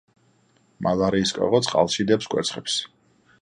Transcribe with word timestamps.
მალარიის 0.87 1.33
კოღო 1.35 1.59
წყალში 1.67 2.07
დებს 2.13 2.31
კვერცხებს. 2.33 2.81